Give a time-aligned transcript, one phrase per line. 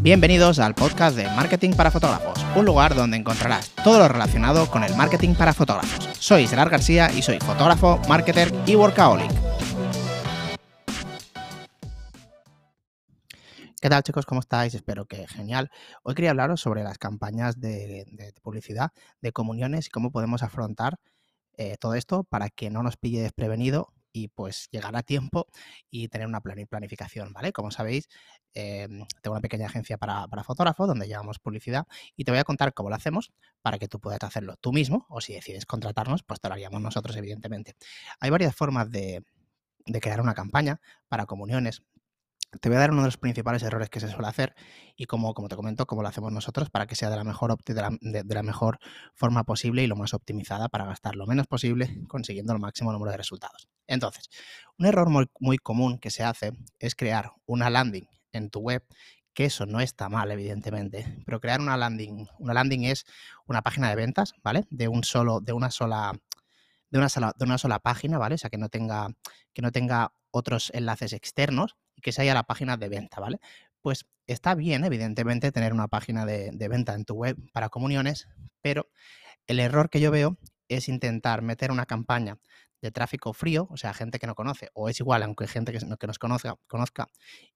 [0.00, 4.84] Bienvenidos al podcast de Marketing para Fotógrafos, un lugar donde encontrarás todo lo relacionado con
[4.84, 6.08] el marketing para fotógrafos.
[6.20, 9.28] Soy Gerard García y soy fotógrafo, marketer y workaholic.
[13.80, 14.24] ¿Qué tal chicos?
[14.24, 14.72] ¿Cómo estáis?
[14.74, 15.68] Espero que genial.
[16.04, 18.06] Hoy quería hablaros sobre las campañas de,
[18.40, 18.90] publicidad,
[19.20, 21.00] de comuniones y cómo podemos afrontar
[21.56, 25.46] eh, todo esto para que no nos pille desprevenido y pues llegar a tiempo
[25.90, 27.52] y tener una planificación, ¿vale?
[27.52, 28.08] Como sabéis,
[28.54, 31.86] em, tengo una pequeña agencia para, para fotógrafos donde llevamos publicidad
[32.16, 35.06] y te voy a contar cómo lo hacemos para que tú puedas hacerlo tú mismo
[35.08, 37.76] o si decides contratarnos, pues te lo haríamos nosotros, evidentemente.
[38.20, 39.24] Hay varias formas de,
[40.00, 41.82] crear una campaña para comuniones,
[42.60, 44.54] te voy a dar uno de los principales errores que se suele hacer
[44.96, 47.56] y como, como te comento, cómo lo hacemos nosotros para que sea de la, mejor
[47.64, 48.78] de de, la mejor
[49.14, 53.10] forma posible y lo más optimizada para gastar lo menos posible consiguiendo el máximo número
[53.10, 53.68] de resultados.
[53.88, 54.30] Entonces,
[54.78, 58.84] un error muy, muy común que se hace es crear una landing en tu web
[59.38, 63.04] que eso no está mal, evidentemente, pero crear una landing, una landing es
[63.46, 64.64] una página de ventas, ¿vale?
[64.68, 66.12] De un solo, de una sola,
[66.90, 68.34] de una sola, de página, ¿vale?
[68.34, 69.14] O sea, que no tenga,
[69.52, 73.38] que no tenga otros enlaces externos y que sea la página de venta, ¿vale?
[73.80, 78.26] Pues está bien, evidentemente, tener una página de, venta en tu web para comuniones,
[78.60, 78.88] pero
[79.46, 80.36] el error que yo veo
[80.66, 82.38] es intentar meter una campaña
[82.80, 86.06] de tráfico frío, o sea, gente que no conoce, o es igual, aunque gente que,
[86.06, 87.08] nos conozca, conozca,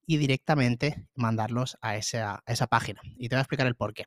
[0.06, 3.00] y directamente mandarlos a esa, esa página.
[3.16, 4.06] Y te voy a explicar el por qué.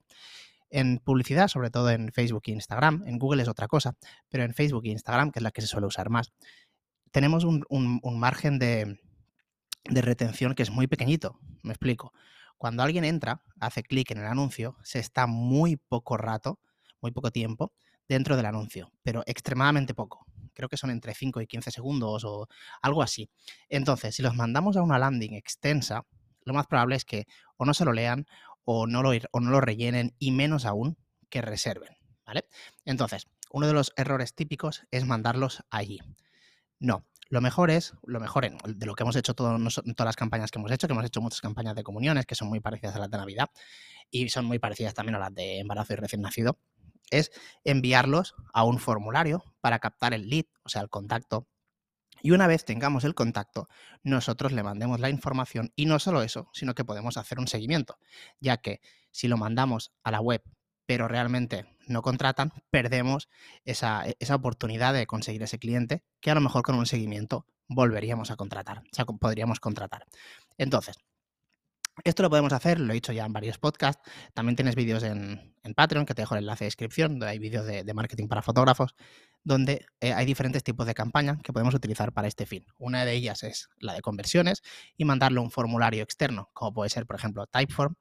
[0.70, 3.96] En publicidad, sobre todo en Facebook e Instagram, en Google es otra cosa,
[4.30, 6.34] pero en Facebook e Instagram, que es la que se suele usar más,
[7.12, 9.00] tenemos un, margen de,
[9.86, 11.40] retención que es muy pequeñito.
[11.64, 12.12] Me explico.
[12.58, 16.60] Cuando alguien entra, hace clic en el anuncio, se está muy poco rato,
[17.02, 17.72] muy poco tiempo
[18.10, 20.26] dentro del anuncio, pero extremadamente poco.
[20.56, 22.48] Creo que son entre 5 y 15 segundos o
[22.82, 23.30] algo así.
[23.70, 26.06] Entonces, si los mandamos a una landing extensa,
[26.44, 27.26] lo más probable es que
[27.58, 28.26] o no se lo lean
[28.64, 30.98] o no lo, o no lo rellenen y menos aún
[31.30, 31.96] que reserven.
[32.26, 32.48] ¿Vale?
[32.86, 36.00] Entonces, uno de los errores típicos es mandarlos allí.
[36.80, 40.60] No, lo mejor es, lo mejor de lo que hemos hecho todas las campañas que
[40.60, 43.10] hemos hecho, que hemos hecho muchas campañas de comuniones que son muy parecidas a las
[43.10, 43.50] de Navidad
[44.12, 46.60] y son muy parecidas también a las de embarazo y recién nacido,
[47.12, 47.32] es
[47.64, 51.48] enviarlos a un formulario para captar el lead, o sea, el contacto.
[52.22, 53.68] Y una vez tengamos el contacto,
[54.04, 57.98] nosotros le mandemos la información y no solo eso, sino que podemos hacer un seguimiento,
[58.40, 60.44] ya que si lo mandamos a la web
[60.86, 63.28] pero realmente no contratan, perdemos
[63.64, 67.48] esa, e, esa, oportunidad de conseguir ese cliente que a lo mejor con un seguimiento
[67.68, 70.06] volveríamos a contratar, o sea, podríamos contratar.
[70.60, 71.00] Entonces,
[72.04, 74.04] esto lo podemos hacer, lo he dicho ya en varios podcasts.
[74.34, 77.66] También tienes vídeos en, Patreon, que te dejo el enlace de descripción, donde hay vídeos
[77.66, 78.96] de, marketing para fotógrafos,
[79.46, 82.66] donde eh, hay diferentes tipos de campaña que podemos utilizar para este fin.
[82.78, 84.62] Una de ellas es la de conversiones
[84.98, 87.96] y mandarle un formulario externo, como puede ser, por ejemplo, Typeform,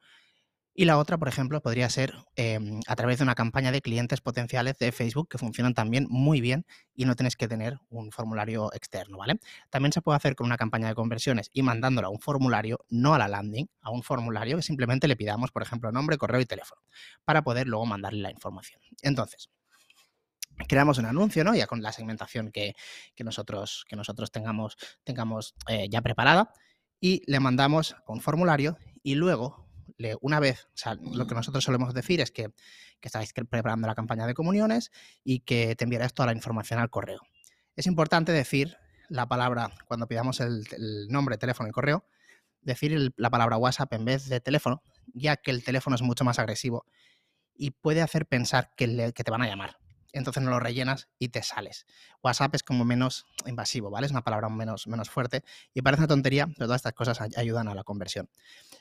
[0.76, 4.20] y la otra, por ejemplo, podría ser em, a través de una campaña de clientes
[4.20, 6.66] potenciales de Facebook que funcionan también muy bien
[6.96, 9.38] y no tienes que tener un formulario externo, ¿vale?
[9.70, 13.14] También se puede hacer con una campaña de conversiones y mandándola a un formulario, no
[13.14, 16.46] a la landing, a un formulario que simplemente le pidamos, por ejemplo, nombre, correo y
[16.46, 16.82] teléfono,
[17.24, 18.80] para poder luego mandarle la información.
[19.02, 19.50] Entonces,
[20.68, 21.54] creamos un anuncio, ¿no?
[21.54, 22.74] Ya con la segmentación que,
[23.18, 26.52] nosotros, que nosotros tengamos, tengamos eh, ya preparada
[27.00, 29.64] y le mandamos un formulario y luego
[30.20, 32.48] una vez, o sea, lo que nosotros solemos decir es que,
[33.00, 34.90] que estáis preparando la campaña de comuniones
[35.22, 37.20] y que te enviarás toda la información al correo.
[37.76, 38.76] Es importante decir
[39.08, 40.64] la palabra, cuando pidamos el,
[41.08, 42.06] nombre, teléfono y correo,
[42.62, 44.82] decir la palabra WhatsApp en vez de teléfono,
[45.12, 46.86] ya que el teléfono es mucho más agresivo
[47.54, 49.83] y puede hacer pensar que, que te van a llamar
[50.18, 51.86] entonces no lo rellenas y te sales.
[52.22, 54.06] WhatsApp es como menos invasivo, ¿vale?
[54.06, 57.68] Es una palabra menos, menos fuerte y parece una tontería, pero todas estas cosas ayudan
[57.68, 58.28] a la conversión.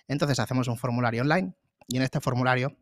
[0.08, 1.54] Entonces hacemos un formulario online
[1.88, 2.78] y en este formulario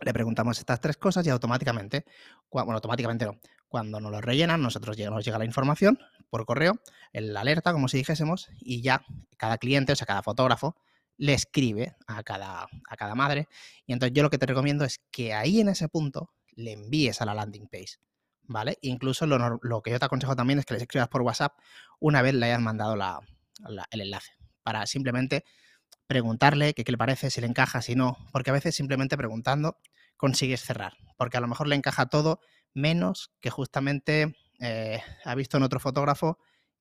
[0.00, 2.06] le preguntamos estas tres cosas y automáticamente,
[2.50, 5.98] bueno, automáticamente no, cuando nos lo rellenan, nosotros nos llega la información
[6.30, 6.80] por correo,
[7.12, 9.04] la alerta, como si dijésemos, y ya
[9.36, 10.76] cada cliente, o sea, cada fotógrafo,
[11.18, 13.46] le escribe a cada, a cada madre.
[13.86, 17.20] Y entonces yo lo que te recomiendo es que ahí en ese punto le envíes
[17.20, 17.96] a la landing page.
[18.42, 18.78] ¿Vale?
[18.82, 21.56] Incluso lo, que yo te aconsejo también es que les escribas por WhatsApp
[22.00, 24.32] una vez le hayas mandado el enlace.
[24.64, 25.44] Para simplemente
[26.08, 28.16] preguntarle qué, le parece, si le encaja, si no.
[28.32, 29.78] Porque a veces simplemente preguntando
[30.16, 30.94] consigues cerrar.
[31.16, 32.40] Porque a lo mejor le encaja todo
[32.74, 36.38] menos que justamente eh, ha visto en otro fotógrafo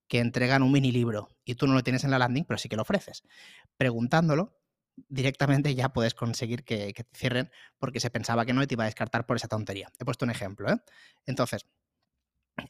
[0.08, 2.68] que entregan un mini libro y tú no lo tienes en la landing, pero sí
[2.68, 3.24] que lo ofreces.
[3.78, 4.59] Preguntándolo,
[5.08, 8.84] directamente ya puedes conseguir que, te cierren porque se pensaba que no y te iba
[8.84, 9.92] a descartar por esa tontería.
[10.00, 10.72] He puesto un ejemplo.
[10.72, 10.78] ¿eh?
[11.26, 11.66] Entonces,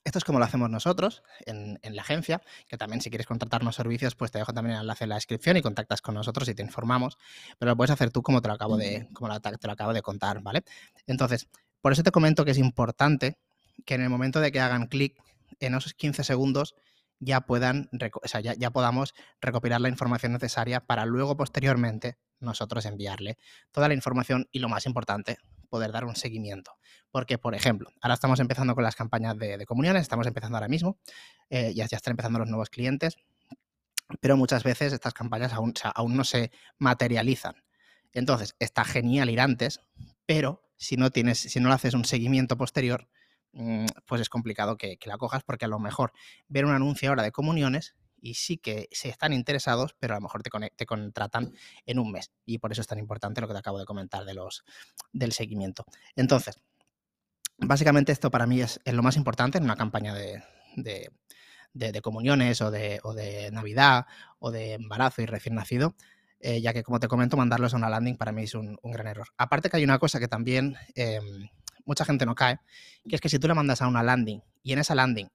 [0.03, 4.15] Esto es como lo hacemos nosotros en, la agencia, que también si quieres contratarnos servicios,
[4.15, 6.61] pues te dejo también el enlace en la descripción y contactas con nosotros y te
[6.61, 7.17] informamos,
[7.57, 10.01] pero lo puedes hacer tú como te lo acabo de, como te lo acabo de
[10.03, 10.63] contar, ¿vale?
[11.07, 11.47] Entonces,
[11.81, 13.39] por eso te comento que es importante
[13.85, 15.19] que en el momento de que hagan clic
[15.59, 16.75] en esos 15 segundos
[17.19, 17.89] ya puedan,
[18.21, 23.37] o sea, ya, podamos recopilar la información necesaria para luego posteriormente nosotros enviarle
[23.71, 25.37] toda la información y lo más importante,
[25.69, 26.77] poder dar un seguimiento.
[27.11, 30.97] Porque, por ejemplo, ahora estamos empezando con las campañas de, comuniones, estamos empezando ahora mismo,
[31.49, 33.17] eh, ya, ya están empezando los nuevos clientes,
[34.21, 37.55] pero muchas veces estas campañas aún, aún no se materializan.
[38.13, 39.81] Entonces, está genial ir antes,
[40.25, 43.09] pero si no tienes, si no haces un seguimiento posterior,
[44.05, 46.13] pues es complicado que, la cojas porque a lo mejor
[46.47, 50.21] ver un anuncio ahora de comuniones y sí que se están interesados, pero a lo
[50.21, 51.53] mejor te, contratan
[51.85, 52.31] en un mes.
[52.45, 54.63] Y por eso es tan importante lo que te acabo de comentar de los,
[55.13, 55.85] del seguimiento.
[56.15, 56.59] Entonces,
[57.57, 60.43] básicamente esto para mí es, lo más importante en una campaña de,
[60.75, 64.05] de, comuniones o de, o de Navidad
[64.39, 65.95] o de embarazo y recién nacido.
[66.41, 69.07] Eh, ya que como te comento, mandarlos a una landing para mí es un, gran
[69.07, 69.27] error.
[69.37, 71.49] Aparte que hay una cosa que también em,
[71.89, 72.59] mucha gente no cae,
[73.09, 75.27] que es que si tú le mandas a una landing y en esa landing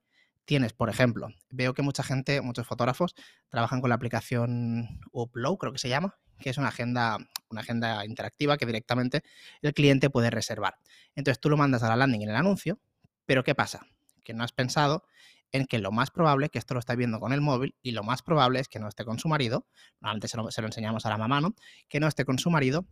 [0.45, 3.13] tienes, por ejemplo, veo que mucha gente, muchos fotógrafos,
[3.49, 7.17] trabajan con la aplicación Upload, creo que se llama, que es una agenda,
[7.49, 9.21] una agenda interactiva que directamente
[9.61, 10.77] el cliente puede reservar.
[11.13, 12.79] Entonces tú lo mandas a la landing en el anuncio,
[13.25, 13.85] pero ¿qué pasa?
[14.23, 15.03] Que no has pensado
[15.51, 18.03] en que lo más probable, que esto lo está viendo con el móvil, y lo
[18.03, 19.67] más probable es que no esté con su marido,
[19.99, 21.53] normalmente se lo, se lo enseñamos a la mamá, ¿no?
[21.89, 22.85] Que no esté con su marido,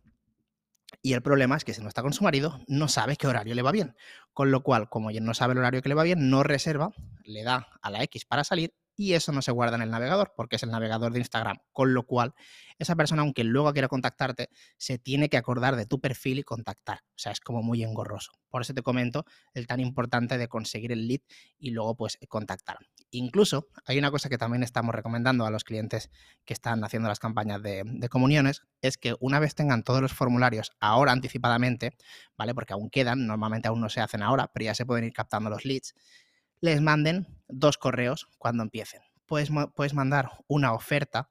[1.01, 3.55] y el problema es que si no está con su marido, no sabe qué horario
[3.55, 3.95] le va bien.
[4.33, 6.91] Con lo cual, como no sabe el horario que le va bien, no reserva,
[7.23, 10.33] le da a la X para salir y eso no se guarda en el navegador
[10.35, 11.57] porque es el navegador de Instagram.
[11.71, 12.33] Con lo cual,
[12.77, 16.99] esa persona, aunque luego quiera contactarte, se tiene que acordar de tu perfil y contactar.
[17.09, 18.31] O sea, es como muy engorroso.
[18.49, 21.21] Por eso te comento el tan importante de conseguir el lead
[21.57, 22.77] y luego pues contactar.
[23.11, 26.09] Incluso hay una cosa que también estamos recomendando a los clientes
[26.45, 30.13] que están haciendo las campañas de, de comuniones, es que una vez tengan todos los
[30.13, 31.95] formularios ahora anticipadamente,
[32.37, 32.53] ¿vale?
[32.53, 35.49] Porque aún quedan, normalmente aún no se hacen ahora, pero ya se pueden ir captando
[35.49, 35.93] los leads
[36.63, 39.01] les manden dos correos cuando empiecen.
[39.25, 41.29] Puedes, puedes mandar una oferta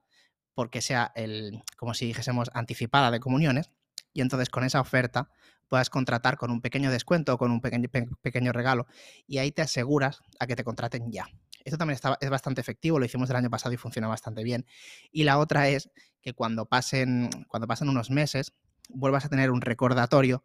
[0.53, 3.71] porque sea el, como si dijésemos, anticipada de comuniones,
[4.13, 5.31] y entonces con esa oferta
[5.69, 7.89] puedas contratar con un pequeño descuento o con un pequeño,
[8.21, 8.87] pequeño regalo,
[9.27, 11.27] y ahí te aseguras a que te contraten ya.
[11.65, 14.67] Esto también está, es bastante efectivo, lo hicimos el año pasado y funciona bastante bien.
[15.13, 15.89] Y la otra es
[16.21, 18.53] que cuando pasen, cuando pasen unos meses,
[18.91, 20.45] vuelvas a tener un recordatorio,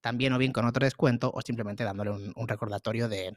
[0.00, 3.36] también o bien con otro descuento, o simplemente dándole un recordatorio de,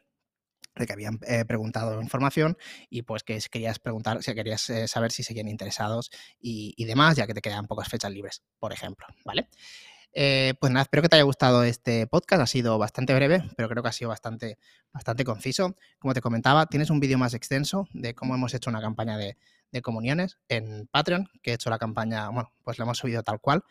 [0.76, 2.58] de que habían eh, preguntado información
[2.90, 7.28] y pues que querías preguntar, si querías eh, saber si seguían interesados y, demás, ya
[7.28, 9.50] que te quedan pocas fechas libres, por ejemplo, ¿vale?
[10.18, 12.42] Eh, pues nada, espero que te haya gustado este podcast.
[12.42, 14.58] Ha sido bastante breve, pero creo que ha sido bastante,
[14.94, 15.76] bastante conciso.
[16.00, 19.38] Como te comentaba, tienes un vídeo más extenso de cómo hemos hecho una campaña de,
[19.72, 23.42] de, comuniones en Patreon, que he hecho la campaña, bueno, pues la hemos subido tal
[23.42, 23.64] cual.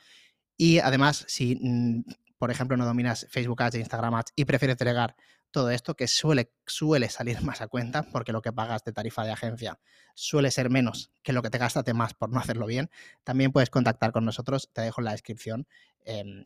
[0.56, 2.04] Y además, si, mm,
[2.38, 5.16] por ejemplo, no dominas Facebook Ads e Instagram Ads y prefieres delegar
[5.54, 9.24] todo esto que suele, suele salir más a cuenta porque lo que pagas de tarifa
[9.24, 9.78] de agencia
[10.14, 12.90] suele ser menos que lo que te gastas más por no hacerlo bien,
[13.22, 15.66] también puedes contactar con nosotros, te dejo en la descripción
[16.04, 16.44] em,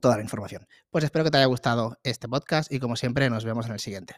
[0.00, 0.66] toda la información.
[0.90, 3.80] Pues espero que te haya gustado este podcast y como siempre nos vemos en el
[3.80, 4.16] siguiente.